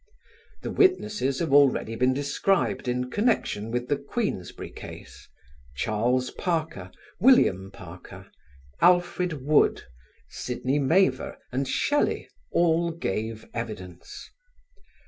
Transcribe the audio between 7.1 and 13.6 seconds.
William Parker, Alfred Wood, Sidney Mavor and Shelley all gave